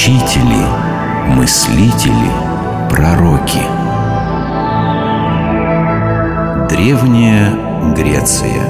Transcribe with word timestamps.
учители, 0.00 0.64
мыслители, 1.36 2.30
пророки. 2.88 3.60
Древняя 6.70 7.94
Греция 7.94 8.64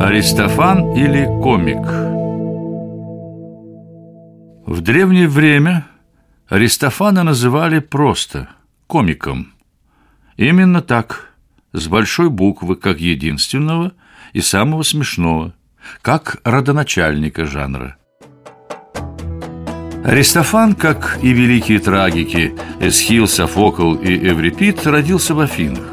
Аристофан 0.00 0.94
или 0.94 1.26
комик 1.26 1.86
В 4.66 4.80
древнее 4.80 5.28
время 5.28 5.86
Аристофана 6.48 7.22
называли 7.22 7.78
просто 7.78 8.48
комиком. 8.88 9.52
Именно 10.36 10.82
так, 10.82 11.30
с 11.72 11.86
большой 11.86 12.30
буквы, 12.30 12.74
как 12.74 12.98
единственного 12.98 13.92
и 14.32 14.40
самого 14.40 14.82
смешного, 14.82 15.54
как 16.02 16.38
родоначальника 16.42 17.46
жанра. 17.46 17.96
Аристофан, 20.04 20.74
как 20.74 21.18
и 21.22 21.32
великие 21.32 21.78
трагики 21.78 22.54
Эсхил, 22.78 23.26
Софокл 23.26 23.94
и 23.94 24.28
Эврипид, 24.28 24.86
родился 24.86 25.34
в 25.34 25.40
Афинах. 25.40 25.84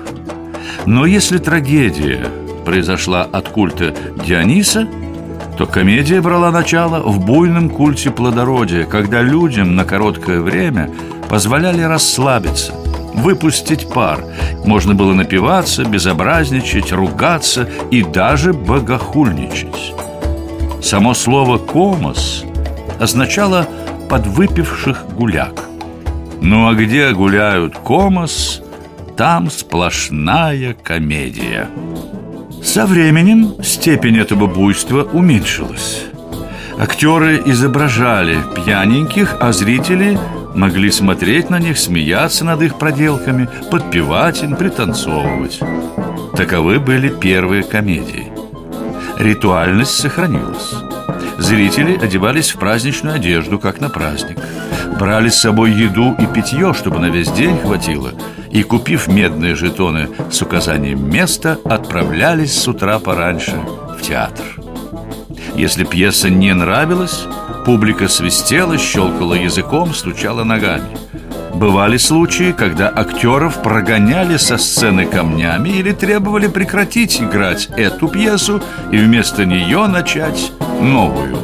Но 0.86 1.06
если 1.06 1.38
трагедия 1.38 2.28
произошла 2.66 3.22
от 3.22 3.48
культа 3.48 3.96
Диониса, 4.26 4.86
то 5.58 5.66
комедия 5.66 6.20
брала 6.20 6.52
начало 6.52 7.00
в 7.00 7.26
буйном 7.26 7.70
культе 7.70 8.12
плодородия, 8.12 8.84
когда 8.84 9.22
людям 9.22 9.78
на 9.78 9.86
короткое 9.86 10.42
время 10.42 10.92
позволяли 11.30 11.82
расслабиться, 11.82 12.74
выпустить 13.14 13.88
пар. 13.88 14.26
Можно 14.66 14.94
было 14.94 15.14
напиваться, 15.14 15.86
безобразничать, 15.86 16.92
ругаться 16.92 17.70
и 17.92 18.04
даже 18.04 18.52
богохульничать. 18.52 19.94
Само 20.82 21.14
слово 21.14 21.58
«комос» 21.58 22.44
означало 23.00 23.68
подвыпивших 24.12 25.06
гуляк. 25.16 25.70
Ну 26.42 26.68
а 26.68 26.74
где 26.74 27.14
гуляют 27.14 27.78
комос, 27.78 28.62
там 29.16 29.50
сплошная 29.50 30.74
комедия. 30.74 31.70
Со 32.62 32.86
временем 32.86 33.54
степень 33.64 34.18
этого 34.18 34.48
буйства 34.48 35.04
уменьшилась. 35.04 36.04
Актеры 36.78 37.42
изображали 37.46 38.40
пьяненьких, 38.54 39.38
а 39.40 39.54
зрители 39.54 40.20
могли 40.56 40.92
смотреть 40.92 41.50
на 41.50 41.60
них, 41.60 41.78
смеяться 41.78 42.44
над 42.44 42.62
их 42.64 42.78
проделками, 42.78 43.48
подпевать 43.72 44.44
им, 44.44 44.58
пританцовывать. 44.58 45.62
Таковы 46.36 46.82
были 46.82 47.08
первые 47.08 47.64
комедии. 47.64 48.30
Ритуальность 49.18 49.98
сохранилась. 49.98 50.76
Зрители 51.42 51.98
одевались 51.98 52.52
в 52.52 52.60
праздничную 52.60 53.16
одежду, 53.16 53.58
как 53.58 53.82
на 53.82 53.90
праздник. 53.90 54.38
Брали 55.00 55.30
с 55.30 55.42
собой 55.42 55.72
еду 55.72 56.16
и 56.20 56.28
питье, 56.28 56.72
чтобы 56.76 57.00
на 57.00 57.08
весь 57.08 57.32
день 57.32 57.58
хватило. 57.58 58.12
И, 58.52 58.62
купив 58.62 59.08
медные 59.08 59.56
жетоны 59.56 60.10
с 60.30 60.40
указанием 60.44 61.10
места, 61.10 61.58
отправлялись 61.66 62.54
с 62.54 62.68
утра 62.68 63.00
пораньше 63.00 63.60
в 63.98 64.04
театр. 64.04 64.46
Если 65.56 65.84
пьеса 65.84 66.30
не 66.30 66.54
нравилась, 66.54 67.26
публика 67.66 68.08
свистела, 68.08 68.78
щелкала 68.78 69.34
языком, 69.34 69.96
стучала 69.96 70.44
ногами. 70.44 70.96
Бывали 71.56 71.98
случаи, 71.98 72.52
когда 72.52 72.88
актеров 72.96 73.64
прогоняли 73.64 74.38
со 74.38 74.58
сцены 74.58 75.08
камнями 75.08 75.70
или 75.70 75.92
требовали 75.92 76.46
прекратить 76.46 77.20
играть 77.20 77.68
эту 77.78 78.08
пьесу 78.08 78.62
и 78.92 78.98
вместо 78.98 79.44
нее 79.46 79.88
начать 79.88 80.52
новую. 80.82 81.38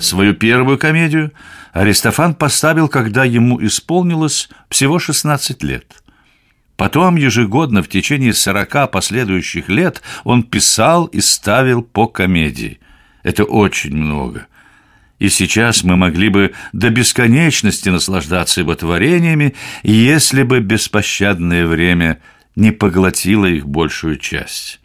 Свою 0.00 0.34
первую 0.34 0.78
комедию 0.78 1.32
Аристофан 1.72 2.34
поставил, 2.34 2.88
когда 2.88 3.24
ему 3.24 3.64
исполнилось 3.64 4.48
всего 4.68 4.98
16 4.98 5.62
лет. 5.62 6.02
Потом 6.76 7.16
ежегодно 7.16 7.82
в 7.82 7.88
течение 7.88 8.34
40 8.34 8.90
последующих 8.90 9.68
лет 9.68 10.02
он 10.24 10.42
писал 10.42 11.06
и 11.06 11.20
ставил 11.20 11.82
по 11.82 12.08
комедии. 12.08 12.80
Это 13.22 13.44
очень 13.44 13.94
много. 13.94 14.46
И 15.18 15.28
сейчас 15.28 15.84
мы 15.84 15.96
могли 15.96 16.28
бы 16.28 16.52
до 16.72 16.90
бесконечности 16.90 17.88
наслаждаться 17.88 18.60
его 18.60 18.74
творениями, 18.74 19.54
если 19.84 20.42
бы 20.42 20.58
беспощадное 20.58 21.66
время 21.66 22.20
не 22.56 22.72
поглотило 22.72 23.46
их 23.46 23.66
большую 23.66 24.18
часть. 24.18 24.81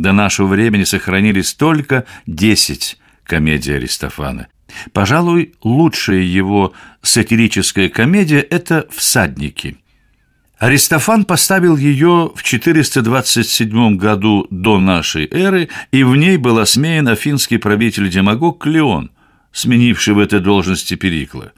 До 0.00 0.12
нашего 0.12 0.46
времени 0.46 0.84
сохранились 0.84 1.52
только 1.52 2.06
десять 2.26 2.96
комедий 3.22 3.74
Аристофана. 3.74 4.46
Пожалуй, 4.94 5.52
лучшая 5.62 6.20
его 6.20 6.72
сатирическая 7.02 7.90
комедия– 7.90 8.40
это 8.50 8.86
«Всадники». 8.90 9.76
Аристофан 10.58 11.26
поставил 11.26 11.76
ее 11.76 12.32
в 12.34 12.42
427 12.42 13.98
году 13.98 14.46
до 14.50 14.80
нашей 14.80 15.26
эры, 15.26 15.68
и 15.92 16.02
в 16.02 16.16
ней 16.16 16.38
был 16.38 16.58
осмеян 16.58 17.06
афинский 17.08 17.58
правитель-демагог 17.58 18.62
Клеон– 18.62 19.10
сменивший 19.52 20.14
в 20.14 20.18
этой 20.18 20.40
должности 20.40 20.94
Перикла. 20.94 21.52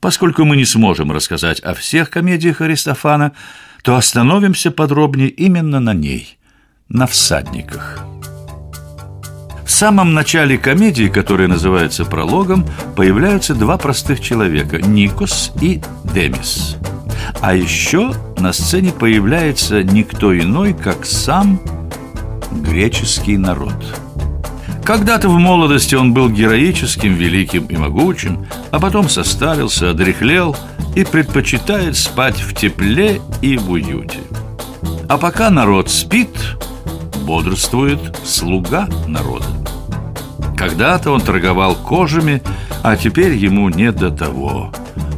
Поскольку 0.00 0.44
мы 0.44 0.56
не 0.56 0.64
сможем 0.64 1.12
рассказать 1.12 1.60
о 1.60 1.74
всех 1.74 2.10
комедиях 2.10 2.60
Аристофана, 2.60 3.34
то 3.84 3.94
остановимся 3.94 4.72
подробнее 4.72 5.28
именно 5.28 5.78
на 5.78 5.94
ней, 5.94 6.38
на 6.92 7.06
всадниках. 7.06 8.00
В 9.64 9.70
самом 9.70 10.12
начале 10.12 10.58
комедии, 10.58 11.08
которая 11.08 11.48
называется 11.48 12.04
прологом, 12.04 12.66
появляются 12.94 13.54
два 13.54 13.78
простых 13.78 14.20
человека– 14.20 14.76
Никос 14.82 15.52
и 15.60 15.80
Демис. 16.04 16.76
А 17.40 17.54
еще 17.54 18.12
на 18.38 18.52
сцене 18.52 18.92
появляется 18.92 19.82
никто 19.82 20.38
иной, 20.38 20.74
как 20.74 21.06
сам 21.06 21.60
греческий 22.52 23.36
народ– 23.36 23.74
когда-то 24.84 25.28
в 25.28 25.38
молодости 25.38 25.94
он 25.94 26.12
был 26.12 26.28
героическим, 26.28 27.14
великим 27.14 27.66
и 27.66 27.76
могучим, 27.76 28.46
а 28.72 28.80
потом 28.80 29.08
состарился, 29.08 29.90
одряхлел 29.90 30.56
и 30.96 31.04
предпочитает 31.04 31.96
спать 31.96 32.40
в 32.40 32.52
тепле 32.52 33.20
и 33.40 33.56
в 33.56 33.70
уюте. 33.70 34.18
А 35.08 35.18
пока 35.18 35.50
народ 35.50 35.88
спит, 35.88 36.36
бодрствует 37.22 38.00
слуга 38.24 38.88
народа. 39.06 39.46
Когда-то 40.56 41.10
он 41.12 41.20
торговал 41.20 41.74
кожами, 41.74 42.42
а 42.82 42.96
теперь 42.96 43.34
ему 43.34 43.68
не 43.68 43.90
до 43.92 44.10
того. 44.10 44.72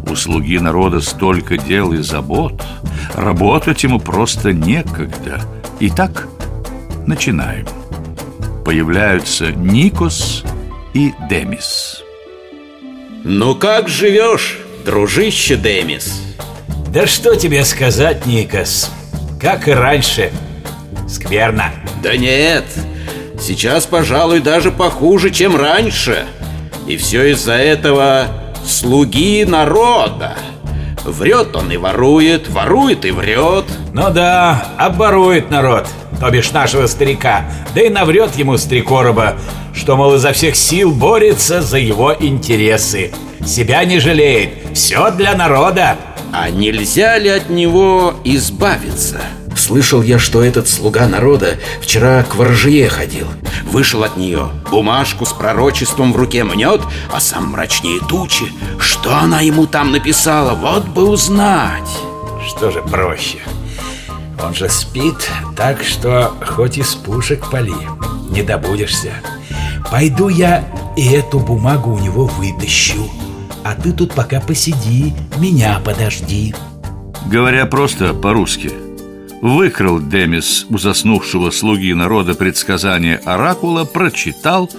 У 0.08 0.16
слуги 0.16 0.58
народа 0.58 1.00
столько 1.00 1.58
дел 1.58 1.92
и 1.92 1.98
забот, 1.98 2.62
работать 3.14 3.82
ему 3.82 3.98
просто 3.98 4.52
некогда. 4.52 5.40
Итак, 5.80 6.28
начинаем 7.06 7.66
появляются 8.64 9.52
Никос 9.52 10.42
и 10.94 11.12
Демис. 11.28 12.02
Ну 13.22 13.54
как 13.54 13.88
живешь, 13.88 14.58
дружище 14.84 15.56
Демис? 15.56 16.20
Да 16.88 17.06
что 17.06 17.36
тебе 17.36 17.64
сказать, 17.64 18.26
Никос? 18.26 18.90
Как 19.40 19.68
и 19.68 19.72
раньше. 19.72 20.32
Скверно. 21.08 21.70
Да 22.04 22.18
нет, 22.18 22.66
сейчас, 23.40 23.86
пожалуй, 23.86 24.40
даже 24.40 24.70
похуже, 24.70 25.30
чем 25.30 25.56
раньше. 25.56 26.26
И 26.86 26.98
все 26.98 27.32
из-за 27.32 27.54
этого 27.54 28.26
слуги 28.62 29.42
народа. 29.46 30.36
Врет 31.06 31.56
он 31.56 31.72
и 31.72 31.78
ворует, 31.78 32.50
ворует 32.50 33.06
и 33.06 33.10
врет 33.10 33.64
Ну 33.94 34.10
да, 34.10 34.68
обворует 34.76 35.50
народ, 35.50 35.86
то 36.20 36.30
бишь 36.30 36.52
нашего 36.52 36.86
старика 36.86 37.44
Да 37.74 37.80
и 37.80 37.88
наврет 37.88 38.36
ему 38.36 38.58
стрекороба, 38.58 39.36
что, 39.74 39.96
мол, 39.96 40.14
изо 40.14 40.32
всех 40.32 40.56
сил 40.56 40.92
борется 40.92 41.62
за 41.62 41.78
его 41.78 42.14
интересы 42.18 43.12
Себя 43.46 43.84
не 43.84 43.98
жалеет, 43.98 44.50
все 44.74 45.10
для 45.10 45.34
народа 45.34 45.96
А 46.32 46.50
нельзя 46.50 47.18
ли 47.18 47.28
от 47.28 47.48
него 47.50 48.14
избавиться? 48.24 49.20
Слышал 49.64 50.02
я, 50.02 50.18
что 50.18 50.44
этот 50.44 50.68
слуга 50.68 51.08
народа 51.08 51.56
вчера 51.80 52.22
к 52.22 52.34
ворожье 52.34 52.86
ходил. 52.90 53.26
Вышел 53.64 54.04
от 54.04 54.18
нее, 54.18 54.50
бумажку 54.70 55.24
с 55.24 55.32
пророчеством 55.32 56.12
в 56.12 56.16
руке 56.16 56.44
мнет, 56.44 56.82
а 57.10 57.18
сам 57.18 57.52
мрачнее 57.52 57.98
тучи. 58.06 58.44
Что 58.78 59.16
она 59.16 59.40
ему 59.40 59.66
там 59.66 59.90
написала, 59.90 60.52
вот 60.52 60.86
бы 60.88 61.08
узнать. 61.08 61.88
Что 62.46 62.70
же 62.70 62.82
проще? 62.82 63.38
Он 64.38 64.52
же 64.54 64.68
спит, 64.68 65.30
так 65.56 65.82
что 65.82 66.34
хоть 66.46 66.76
из 66.76 66.94
пушек 66.94 67.50
пали, 67.50 67.72
не 68.28 68.42
добудешься. 68.42 69.14
Пойду 69.90 70.28
я 70.28 70.68
и 70.94 71.08
эту 71.08 71.38
бумагу 71.40 71.94
у 71.94 71.98
него 71.98 72.26
вытащу. 72.26 73.10
А 73.64 73.74
ты 73.74 73.92
тут 73.92 74.12
пока 74.12 74.42
посиди, 74.42 75.14
меня 75.38 75.80
подожди. 75.82 76.54
Говоря 77.24 77.64
просто 77.64 78.12
по-русски– 78.12 78.70
выкрал 79.44 80.00
Демис 80.00 80.64
у 80.70 80.78
заснувшего 80.78 81.50
слуги 81.50 81.92
народа 81.92 82.34
предсказание 82.34 83.18
Оракула, 83.26 83.84
прочитал, 83.84 84.70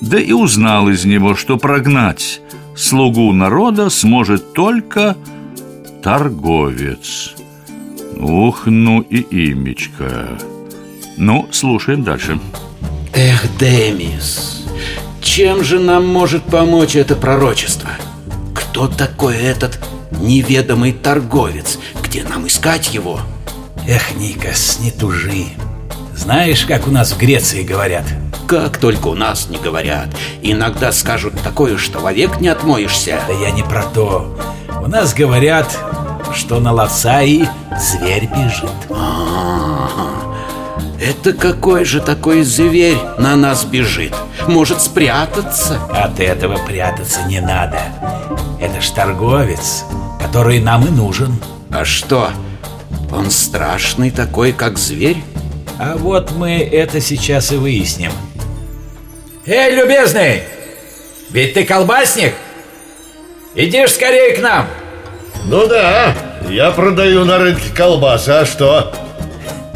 да 0.00 0.18
и 0.18 0.32
узнал 0.32 0.88
из 0.88 1.04
него, 1.04 1.36
что 1.36 1.56
прогнать 1.56 2.40
слугу 2.76 3.32
народа 3.32 3.90
сможет 3.90 4.54
только 4.54 5.16
торговец. 6.02 7.34
Ух, 8.16 8.66
ну 8.66 9.02
и 9.02 9.52
имечко. 9.52 10.36
Ну, 11.16 11.46
слушаем 11.52 12.02
дальше. 12.02 12.40
Эх, 13.14 13.44
Демис, 13.56 14.64
чем 15.22 15.62
же 15.62 15.78
нам 15.78 16.08
может 16.08 16.42
помочь 16.42 16.96
это 16.96 17.14
пророчество? 17.14 17.90
Кто 18.52 18.88
такой 18.88 19.36
этот 19.36 19.78
неведомый 20.20 20.90
торговец? 20.90 21.78
Где 22.02 22.24
нам 22.24 22.48
искать 22.48 22.92
его? 22.92 23.20
Эх, 23.90 24.14
Никас, 24.16 24.80
не 24.80 24.90
тужи. 24.90 25.46
Знаешь, 26.14 26.66
как 26.66 26.86
у 26.86 26.90
нас 26.90 27.12
в 27.12 27.16
Греции 27.16 27.62
говорят? 27.62 28.04
Как 28.46 28.76
только 28.76 29.06
у 29.06 29.14
нас 29.14 29.48
не 29.48 29.56
говорят. 29.56 30.08
Иногда 30.42 30.92
скажут 30.92 31.40
такое, 31.42 31.78
что 31.78 31.98
вовек 31.98 32.38
не 32.38 32.48
отмоешься. 32.48 33.18
Да 33.26 33.32
я 33.32 33.50
не 33.50 33.62
про 33.62 33.84
то. 33.84 34.38
У 34.82 34.88
нас 34.88 35.14
говорят, 35.14 35.74
что 36.34 36.60
на 36.60 36.70
ловца 36.70 37.22
и 37.22 37.46
зверь 37.80 38.26
бежит. 38.26 38.68
А, 38.90 39.88
это 41.00 41.32
какой 41.32 41.86
же 41.86 42.02
такой 42.02 42.42
зверь 42.42 42.98
на 43.16 43.36
нас 43.36 43.64
бежит? 43.64 44.14
Может 44.46 44.82
спрятаться? 44.82 45.80
От 45.90 46.20
этого 46.20 46.58
прятаться 46.58 47.22
не 47.22 47.40
надо. 47.40 47.80
Это 48.60 48.82
ж 48.82 48.90
торговец, 48.90 49.84
который 50.20 50.60
нам 50.60 50.84
и 50.84 50.90
нужен. 50.90 51.38
А 51.70 51.86
что? 51.86 52.28
Он 53.12 53.30
страшный 53.30 54.10
такой, 54.10 54.52
как 54.52 54.78
зверь? 54.78 55.22
А 55.78 55.96
вот 55.96 56.32
мы 56.32 56.58
это 56.58 57.00
сейчас 57.00 57.52
и 57.52 57.56
выясним. 57.56 58.12
Эй, 59.46 59.74
любезный! 59.74 60.42
Ведь 61.30 61.54
ты 61.54 61.64
колбасник? 61.64 62.34
Идишь 63.54 63.92
скорее 63.92 64.36
к 64.36 64.40
нам! 64.40 64.66
Ну 65.44 65.66
да, 65.66 66.14
я 66.50 66.70
продаю 66.70 67.24
на 67.24 67.38
рынке 67.38 67.74
колбасы, 67.74 68.30
а 68.30 68.44
что? 68.44 68.92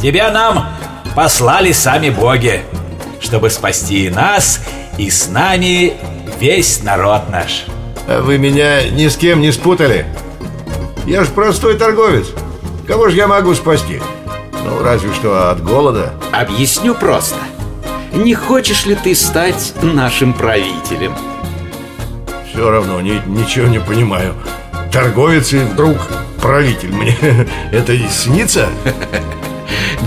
Тебя 0.02 0.30
нам 0.30 0.66
послали 1.14 1.72
сами 1.72 2.10
боги, 2.10 2.62
чтобы 3.20 3.48
спасти 3.48 4.06
и 4.06 4.10
нас, 4.10 4.60
и 4.98 5.08
с 5.08 5.28
нами 5.28 5.94
весь 6.38 6.82
народ 6.82 7.30
наш. 7.30 7.64
А 8.08 8.20
вы 8.20 8.38
меня 8.38 8.88
ни 8.90 9.08
с 9.08 9.16
кем 9.16 9.40
не 9.40 9.52
спутали? 9.52 10.06
Я 11.06 11.24
ж 11.24 11.28
простой 11.28 11.78
торговец. 11.78 12.26
Кого 12.86 13.08
же 13.08 13.16
я 13.16 13.26
могу 13.28 13.54
спасти? 13.54 14.00
Ну, 14.64 14.82
разве 14.82 15.12
что 15.14 15.50
от 15.50 15.62
голода. 15.62 16.12
Объясню 16.32 16.94
просто. 16.94 17.36
Не 18.12 18.34
хочешь 18.34 18.86
ли 18.86 18.94
ты 18.94 19.14
стать 19.14 19.72
нашим 19.82 20.34
правителем? 20.34 21.14
Все 22.52 22.68
равно 22.70 23.00
ни, 23.00 23.22
ничего 23.26 23.66
не 23.68 23.80
понимаю. 23.80 24.34
Торговец 24.92 25.52
и 25.52 25.58
вдруг 25.58 25.96
правитель. 26.40 26.92
Мне 26.92 27.16
это 27.72 27.92
и 27.92 28.08
снится? 28.08 28.68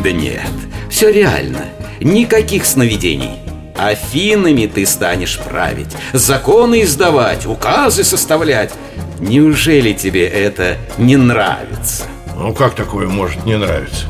Да 0.04 0.12
нет, 0.12 0.42
все 0.90 1.10
реально. 1.12 1.66
Никаких 2.00 2.66
сновидений. 2.66 3.40
Афинами 3.76 4.68
ты 4.68 4.86
станешь 4.86 5.40
править, 5.40 5.90
законы 6.14 6.84
издавать, 6.84 7.48
указы 7.48 8.04
составлять. 8.04 8.72
Неужели 9.20 9.94
тебе 9.94 10.28
это 10.28 10.78
не 10.98 11.18
нравится? 11.18 12.04
Ну, 12.38 12.54
как 12.54 12.76
такое 12.76 13.08
может 13.08 13.46
не 13.46 13.58
нравиться? 13.58 14.08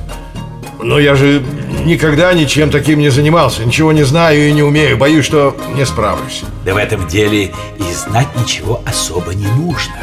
Но 0.81 0.99
я 0.99 1.15
же 1.15 1.43
никогда 1.85 2.33
ничем 2.33 2.69
таким 2.69 2.99
не 2.99 3.09
занимался. 3.09 3.63
Ничего 3.63 3.91
не 3.91 4.03
знаю 4.03 4.49
и 4.49 4.51
не 4.51 4.63
умею. 4.63 4.97
Боюсь, 4.97 5.25
что 5.25 5.55
не 5.75 5.85
справлюсь. 5.85 6.43
Да 6.63 6.73
в 6.73 6.77
этом 6.77 7.07
деле 7.07 7.45
и 7.77 7.93
знать 7.93 8.27
ничего 8.39 8.81
особо 8.85 9.33
не 9.33 9.47
нужно. 9.47 9.95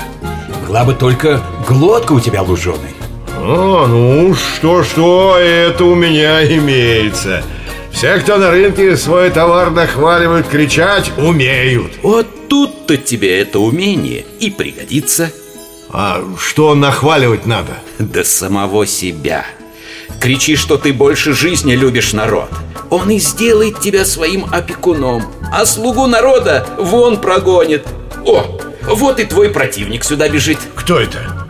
Была 0.67 0.85
бы 0.85 0.95
только 0.95 1.43
глотка 1.69 2.13
у 2.13 2.21
тебя 2.21 2.43
луженой. 2.43 2.95
О, 3.39 3.87
ну, 3.87 4.35
что-что, 4.35 5.37
это 5.37 5.85
у 5.85 5.95
меня 5.95 6.45
имеется. 6.45 7.43
Все, 7.91 8.19
кто 8.19 8.39
на 8.39 8.51
рынке 8.51 8.97
свой 8.97 9.31
товар 9.31 9.71
нахваливают, 9.71 10.49
кричать 10.49 11.13
умеют. 11.19 11.93
Вот 12.03 12.49
тут-то 12.49 12.97
тебе 12.97 13.41
это 13.41 13.59
умение 13.59 14.25
и 14.41 14.51
пригодится 14.51 15.31
А 15.95 16.25
что 16.39 16.75
нахваливать 16.75 17.45
надо? 17.45 17.79
До 17.99 18.25
самого 18.25 18.87
себя 18.87 19.45
Кричи, 20.21 20.57
что 20.57 20.79
ты 20.79 20.93
больше 20.93 21.35
жизни 21.35 21.75
любишь 21.75 22.15
народ 22.15 22.49
Он 22.89 23.11
и 23.11 23.19
сделает 23.19 23.81
тебя 23.81 24.07
своим 24.07 24.47
опекуном 24.51 25.23
А 25.53 25.67
слугу 25.67 26.07
народа 26.07 26.67
вон 26.79 27.21
прогонит 27.21 27.87
О, 28.25 28.59
вот 28.85 29.21
и 29.21 29.25
твой 29.25 29.51
противник 29.51 30.05
сюда 30.05 30.31
бежит 30.31 30.59
Кто 30.75 30.99
это? 30.99 31.47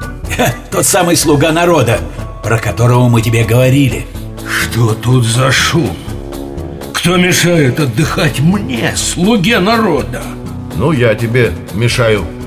Тот 0.72 0.86
самый 0.86 1.16
слуга 1.16 1.52
народа, 1.52 2.00
про 2.42 2.58
которого 2.58 3.08
мы 3.08 3.22
тебе 3.22 3.44
говорили 3.44 4.06
Что 4.44 4.94
тут 4.94 5.24
за 5.24 5.52
шум? 5.52 5.96
Кто 6.92 7.16
мешает 7.16 7.78
отдыхать 7.78 8.40
мне, 8.40 8.92
слуге 8.96 9.60
народа? 9.60 10.22
Ну, 10.74 10.90
я 10.90 11.14
тебе 11.14 11.52
мешаю 11.74 12.24
Да 12.24 12.41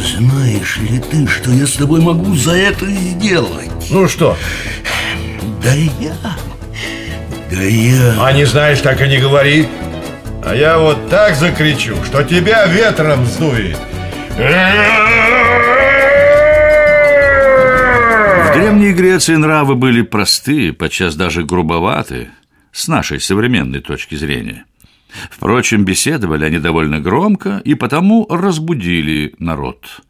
знаешь 0.00 0.78
ли 0.78 0.98
ты, 0.98 1.26
что 1.26 1.50
я 1.50 1.66
с 1.66 1.72
тобой 1.72 2.00
могу 2.00 2.34
за 2.34 2.56
это 2.56 2.86
сделать? 2.86 3.70
Ну 3.90 4.08
что? 4.08 4.36
Да 5.62 5.72
я... 5.72 6.16
Да 7.50 7.62
я... 7.62 8.14
А 8.20 8.32
не 8.32 8.44
знаешь, 8.44 8.80
так 8.80 9.00
и 9.00 9.08
не 9.08 9.18
говори 9.18 9.68
А 10.44 10.54
я 10.54 10.78
вот 10.78 11.08
так 11.08 11.36
закричу, 11.36 11.96
что 12.04 12.24
тебя 12.24 12.66
ветром 12.66 13.24
сдует 13.26 13.78
В 14.36 14.38
Древней 18.54 18.92
Греции 18.92 19.36
нравы 19.36 19.74
были 19.74 20.02
простые, 20.02 20.72
подчас 20.72 21.14
даже 21.14 21.44
грубоваты, 21.44 22.28
с 22.72 22.88
нашей 22.88 23.20
современной 23.20 23.80
точки 23.80 24.16
зрения. 24.16 24.64
Впрочем, 25.30 25.84
беседовали 25.84 26.44
они 26.44 26.58
довольно 26.58 27.00
громко 27.00 27.60
и 27.64 27.74
потому 27.74 28.26
разбудили 28.28 29.34
народ. 29.38 30.02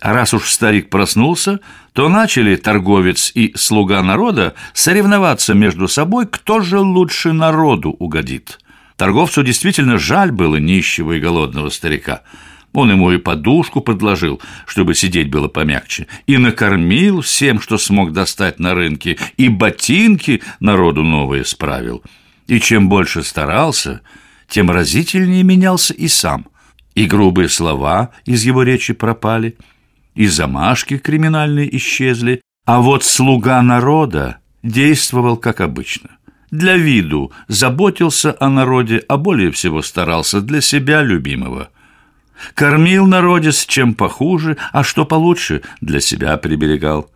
А 0.00 0.12
раз 0.12 0.34
уж 0.34 0.50
старик 0.50 0.90
проснулся, 0.90 1.60
то 1.92 2.08
начали 2.08 2.56
торговец 2.56 3.32
и 3.34 3.52
слуга 3.56 4.02
народа 4.02 4.54
соревноваться 4.74 5.54
между 5.54 5.88
собой, 5.88 6.26
кто 6.26 6.60
же 6.60 6.78
лучше 6.80 7.32
народу 7.32 7.90
угодит. 7.90 8.60
Торговцу 8.96 9.42
действительно 9.42 9.98
жаль 9.98 10.32
было 10.32 10.56
нищего 10.56 11.12
и 11.12 11.20
голодного 11.20 11.70
старика– 11.70 12.22
он 12.76 12.90
ему 12.90 13.10
и 13.10 13.16
подушку 13.16 13.80
предложил, 13.80 14.38
чтобы 14.66 14.94
сидеть 14.94 15.30
было 15.30 15.48
помягче, 15.48 16.08
и 16.26 16.36
накормил 16.36 17.22
всем, 17.22 17.58
что 17.58 17.78
смог 17.78 18.12
достать 18.12 18.60
на 18.60 18.74
рынке, 18.74 19.16
и 19.38 19.48
ботинки 19.48 20.42
народу 20.60 21.02
новые 21.02 21.46
справил. 21.46 22.02
И 22.48 22.60
чем 22.60 22.90
больше 22.90 23.22
старался, 23.22 24.02
тем 24.48 24.70
разительнее 24.70 25.42
менялся 25.42 25.94
и 25.94 26.08
сам. 26.08 26.46
И 26.94 27.06
грубые 27.06 27.48
слова 27.48 28.10
из 28.24 28.44
его 28.44 28.62
речи 28.62 28.94
пропали, 28.94 29.56
и 30.14 30.26
замашки 30.26 30.96
криминальные 30.98 31.76
исчезли, 31.76 32.40
а 32.64 32.80
вот 32.80 33.04
слуга 33.04 33.60
народа 33.62 34.38
действовал 34.62 35.36
как 35.36 35.60
обычно. 35.60 36.10
Для 36.50 36.76
виду 36.76 37.32
заботился 37.48 38.36
о 38.40 38.48
народе, 38.48 39.02
а 39.08 39.16
более 39.16 39.50
всего 39.50 39.82
старался 39.82 40.40
для 40.40 40.60
себя 40.60 41.02
любимого– 41.02 41.68
Кормил 42.54 43.06
народец 43.06 43.66
чем 43.66 43.94
похуже, 43.94 44.56
а 44.72 44.84
что 44.84 45.04
получше 45.04 45.62
для 45.80 46.00
себя 46.00 46.36
приберегал. 46.36 47.10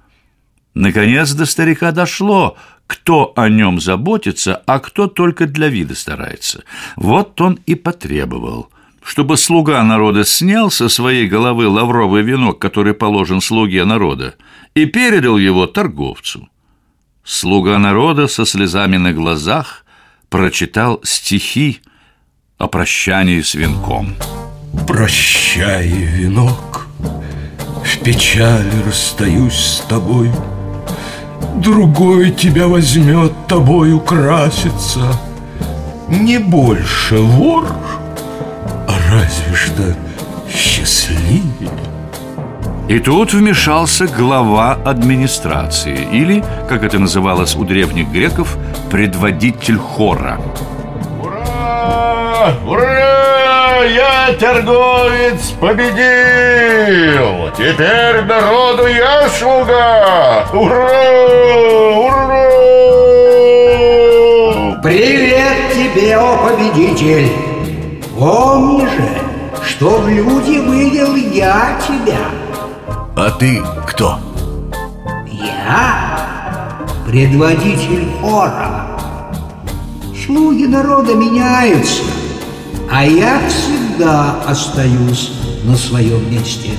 Наконец 0.74 1.32
до 1.32 1.46
старика 1.46 1.92
дошло, 1.92 2.56
кто 2.86 3.32
о 3.36 3.48
нем 3.48 3.80
заботится, 3.80 4.62
а 4.66 4.78
кто 4.78 5.06
только 5.06 5.46
для 5.46 5.68
вида 5.68 5.94
старается. 5.94 6.64
Вот 6.96 7.40
он 7.40 7.58
и 7.66 7.74
потребовал, 7.74 8.70
чтобы 9.02 9.36
слуга 9.36 9.82
народа 9.82 10.24
снял 10.24 10.70
со 10.70 10.88
своей 10.88 11.26
головы 11.26 11.68
лавровый 11.68 12.22
венок, 12.22 12.58
который 12.58 12.94
положен 12.94 13.40
слуге 13.40 13.84
народа, 13.84 14.34
и 14.74 14.86
передал 14.86 15.38
его 15.38 15.66
торговцу. 15.66 16.48
Слуга 17.24 17.78
народа 17.78 18.26
со 18.26 18.44
слезами 18.44 18.96
на 18.96 19.12
глазах 19.12 19.84
прочитал 20.28 21.00
стихи 21.04 21.80
о 22.58 22.66
прощании 22.68 23.40
с 23.40 23.54
венком. 23.54 24.14
Прощай, 24.86 25.88
венок, 25.88 26.86
в 27.84 27.98
печали 28.04 28.82
расстаюсь 28.84 29.54
с 29.54 29.80
тобой. 29.88 30.30
Другой 31.56 32.30
тебя 32.30 32.68
возьмет, 32.68 33.32
тобой 33.48 33.92
украсится. 33.92 35.00
Не 36.08 36.38
больше 36.38 37.18
вор, 37.18 37.66
а 38.88 38.94
разве 39.10 39.54
что 39.54 39.94
счастливее. 40.48 41.70
И 42.88 42.98
тут 42.98 43.32
вмешался 43.32 44.06
глава 44.06 44.72
администрации, 44.84 46.08
или, 46.12 46.42
как 46.68 46.82
это 46.82 46.98
называлось 46.98 47.54
у 47.54 47.64
древних 47.64 48.08
греков, 48.08 48.56
предводитель 48.90 49.78
хора. 49.78 50.40
Ура! 51.22 52.54
Ура! 52.66 52.99
Я, 53.82 54.32
торговец, 54.38 55.52
победил! 55.60 57.50
Теперь 57.56 58.22
народу 58.24 58.86
я 58.86 59.28
слуга! 59.28 60.46
Ура! 60.52 61.00
Ура! 61.96 62.40
Привет 64.82 65.72
тебе, 65.74 66.16
о 66.16 66.36
победитель! 66.38 67.30
Помни 68.18 68.84
же, 68.86 69.08
что 69.62 69.98
в 69.98 70.08
люди 70.08 70.58
вывел 70.58 71.14
я 71.16 71.78
тебя. 71.86 72.18
А 73.16 73.30
ты 73.30 73.62
кто? 73.86 74.18
Я 75.26 76.18
предводитель 77.06 78.06
хора. 78.20 78.98
Слуги 80.14 80.66
народа 80.66 81.14
меняются, 81.14 82.02
а 82.90 83.04
я 83.04 83.40
всегда 83.48 84.40
остаюсь 84.46 85.30
на 85.62 85.76
своем 85.76 86.30
месте. 86.30 86.70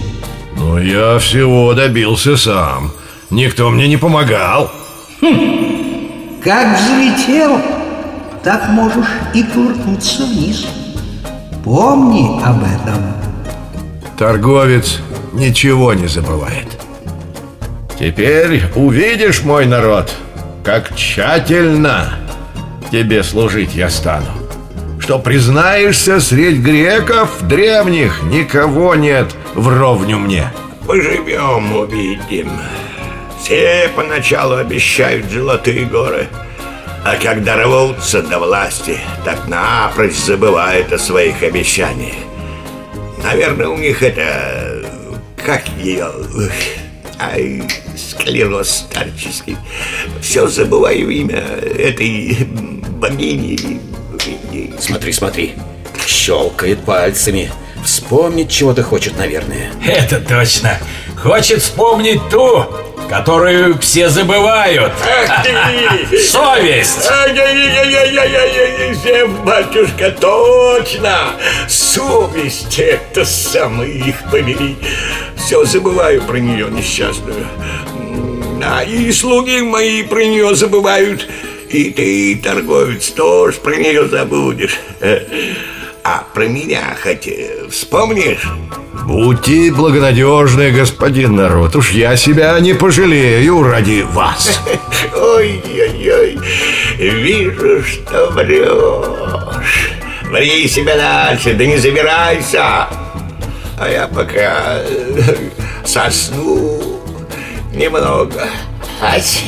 Но 0.58 0.78
я 0.78 1.18
всего 1.20 1.74
добился 1.74 2.36
сам. 2.36 2.92
Никто 3.30 3.70
мне 3.70 3.88
не 3.88 3.98
помогал. 3.98 4.70
Как 6.44 6.78
взлетел, 6.78 7.62
так 8.44 8.68
можешь 8.70 9.08
и 9.34 9.44
кувыркнуться 9.44 10.26
вниз. 10.26 10.68
Помни 11.64 12.42
об 12.44 12.64
этом. 12.64 13.14
Торговец 14.18 15.00
ничего 15.34 15.94
не 15.94 16.08
забывает. 16.08 16.68
Теперь 17.98 18.64
увидишь, 18.76 19.44
мой 19.44 19.66
народ, 19.66 20.12
как 20.64 20.96
тщательно 20.96 22.16
тебе 22.92 23.24
служить 23.24 23.76
я 23.76 23.90
стану. 23.90 24.41
Что 25.12 25.20
признаешься, 25.20 26.22
средь 26.22 26.60
греков 26.60 27.46
древних 27.46 28.24
никого 28.24 28.96
нет 28.96 29.36
вровню 29.56 30.18
мне. 30.18 30.54
Поживем, 30.88 31.76
увидим. 31.76 32.50
Все 33.38 33.92
поначалу 33.94 34.56
обещают 34.56 35.30
золотые 35.30 35.84
горы, 35.84 36.30
а 37.04 37.18
когда 37.22 37.62
рвутся 37.62 38.24
до 38.24 38.40
власти, 38.40 39.00
так 39.26 39.50
напрочь 39.50 40.16
забывают 40.16 40.94
о 40.94 40.98
своих 40.98 41.44
обещаниях. 41.44 42.16
Наверное, 43.22 43.68
у 43.68 43.78
них 43.78 44.02
это... 44.02 44.86
Как 45.46 45.68
ее... 45.78 46.10
Ай, 47.20 47.62
склероз 47.98 48.88
старческий. 48.90 49.58
Все 50.22 50.48
забываю 50.48 51.10
имя 51.10 51.44
этой 51.78 52.48
богини. 52.92 53.82
Смотри, 54.82 55.14
смотри, 55.14 55.54
щелкает 56.08 56.84
пальцами. 56.84 57.52
Вспомнить 57.86 58.50
чего-то 58.50 58.82
хочет, 58.82 59.16
наверное. 59.16 59.72
Это 59.86 60.20
точно. 60.20 60.80
Хочет 61.22 61.62
вспомнить 61.62 62.20
ту, 62.30 62.66
которую 63.08 63.78
все 63.78 64.10
забывают. 64.10 64.92
Совесть! 66.30 67.04
Зев, 69.04 69.30
батюшка, 69.44 70.12
точно! 70.20 71.34
Совесть, 71.70 72.80
это 72.80 73.24
самый 73.24 73.92
их 73.92 74.16
побери. 74.32 74.78
Все 75.36 75.64
забываю 75.66 76.24
про 76.24 76.38
нее 76.38 76.72
несчастную. 76.72 77.46
А 78.64 78.84
и 78.84 79.12
слуги 79.12 79.62
мои 79.62 80.02
про 80.02 80.24
нее 80.24 80.56
забывают. 80.56 81.28
И 81.72 81.90
ты, 81.92 82.36
торговец, 82.44 83.10
тоже 83.10 83.58
про 83.60 83.76
нее 83.76 84.08
забудешь. 84.08 84.78
А 86.04 86.24
про 86.34 86.48
меня 86.48 86.98
хоть 87.02 87.28
э, 87.28 87.68
вспомнишь? 87.70 88.50
Будьте 89.06 89.72
благонадежны, 89.72 90.72
господин 90.72 91.36
народ. 91.36 91.76
Уж 91.76 91.92
я 91.92 92.18
себя 92.18 92.60
не 92.60 92.74
пожалею 92.74 93.62
ради 93.62 94.02
вас. 94.02 94.62
Ой-ой-ой, 95.16 96.40
вижу, 96.98 97.84
что 97.84 98.32
врешь. 98.32 99.92
Ври 100.24 100.68
себя 100.68 100.96
дальше, 100.96 101.54
да 101.54 101.66
не 101.68 101.78
забирайся. 101.78 102.88
А 103.78 103.88
я 103.88 104.08
пока 104.08 104.82
э, 104.82 105.36
сосну 105.86 107.00
немного. 107.74 108.48
Ась. 109.02 109.44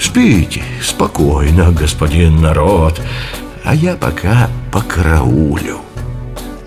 Спите 0.00 0.62
спокойно, 0.82 1.72
господин 1.72 2.40
народ. 2.40 2.98
А 3.64 3.74
я 3.74 3.96
пока 3.96 4.48
покраулю. 4.72 5.80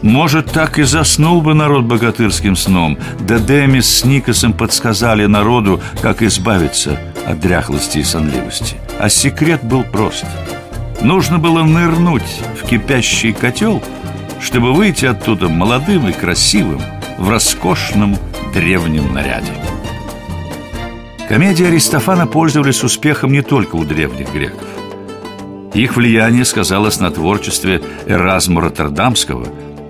Может, 0.03 0.51
так 0.51 0.77
и 0.77 0.83
заснул 0.83 1.41
бы 1.41 1.53
народ 1.53 1.85
богатырским 1.85 2.57
сном 2.57 2.97
Да 3.21 3.39
Демис 3.39 3.89
с 3.89 4.03
Никосом 4.03 4.51
подсказали 4.51 5.25
народу, 5.25 5.81
как 6.01 6.21
избавиться 6.21 6.99
от 7.25 7.39
дряхлости 7.39 7.99
и 7.99 8.03
сонливости 8.03 8.75
А 8.99 9.07
секрет 9.07 9.63
был 9.63 9.83
прост 9.85 10.25
Нужно 11.01 11.39
было 11.39 11.63
нырнуть 11.63 12.41
в 12.61 12.67
кипящий 12.67 13.31
котел 13.31 13.81
Чтобы 14.41 14.73
выйти 14.73 15.05
оттуда 15.05 15.47
молодым 15.47 16.09
и 16.09 16.11
красивым 16.11 16.81
В 17.17 17.29
роскошном 17.29 18.17
древнем 18.53 19.13
наряде 19.13 19.53
Комедии 21.29 21.65
Аристофана 21.65 22.27
пользовались 22.27 22.83
успехом 22.83 23.31
не 23.31 23.41
только 23.41 23.75
у 23.75 23.83
древних 23.83 24.31
греков 24.33 24.67
их 25.73 25.95
влияние 25.95 26.45
сказалось 26.45 26.99
на 26.99 27.11
творчестве 27.11 27.81
Эразма 28.05 28.61
Роттердамского, 28.61 29.47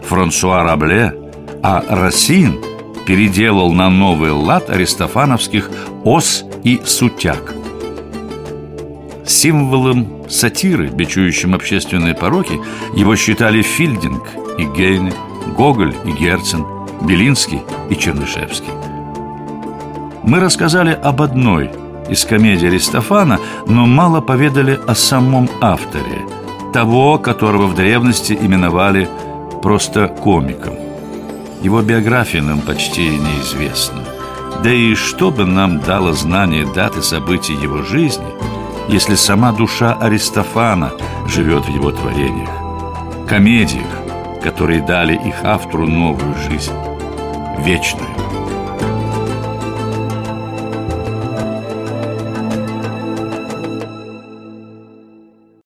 Франсуа 0.08 0.64
Рабле, 0.64 1.14
а 1.62 1.84
Рассин 1.90 2.60
переделал 3.06 3.74
на 3.74 3.90
новый 3.90 4.32
лад 4.32 4.70
аристофановских 4.70 5.70
ос 6.04 6.46
и 6.64 6.82
сутяг. 6.86 7.54
Символом 9.26 10.30
сатиры, 10.30 10.88
бичующим 10.88 11.54
общественные 11.54 12.14
пороки, 12.14 12.60
его 12.96 13.16
считали 13.16 13.62
Фильдинг 13.62 14.24
и 14.58 14.66
Гейне, 14.66 15.14
Гоголь 15.58 15.96
и 16.06 16.12
Герцен, 16.12 16.66
Белинский 17.02 17.62
и 17.90 17.96
Чернышевский. 17.96 18.93
Мы 20.24 20.40
рассказали 20.40 20.92
об 20.92 21.22
одной– 21.22 21.72
из 22.10 22.26
комедии 22.26 22.68
Аристофана, 22.68 23.40
но 23.66 23.86
мало 23.86 24.22
поведали 24.22 24.80
о 24.88 24.96
самом 24.96 25.50
авторе, 25.62 26.22
того, 26.74 27.18
которого 27.18 27.68
в 27.68 27.76
древности 27.76 28.34
именовали 28.34 29.08
просто 29.62 30.08
комиком. 30.08 30.76
Его 31.62 31.82
биография 31.82 32.42
нам 32.42 32.62
почти 32.62 33.08
неизвестна. 33.08 34.04
Да 34.64 34.72
и 34.72 34.96
что 34.96 35.32
бы 35.32 35.46
нам 35.46 35.80
дало 35.80 36.14
знание 36.14 36.66
даты 36.66 37.02
событий 37.02 37.54
его 37.54 37.84
жизни, 37.84 38.28
если 38.90 39.16
сама 39.16 39.52
душа 39.54 39.94
Аристофана 39.94 40.92
живет 41.28 41.66
в 41.66 41.70
его 41.70 41.92
творениях, 41.92 42.50
комедиях, 43.28 43.88
которые 44.44 44.82
дали 44.82 45.16
их 45.16 45.36
автору 45.44 45.88
новую 45.88 46.36
жизнь, 46.50 46.74
вечную. 47.60 48.10